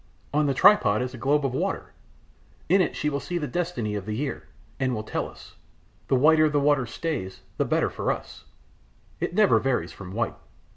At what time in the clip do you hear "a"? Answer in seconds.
1.13-1.17